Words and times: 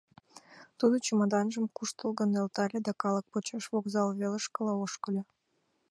Тудо 0.77 0.95
чемоданжым 1.05 1.65
куштылгын 1.75 2.29
нӧлтале 2.31 2.79
да 2.87 2.91
калык 3.01 3.25
почеш 3.33 3.63
вокзал 3.73 4.09
велышкыла 4.19 4.73
ошкыльо. 4.85 5.23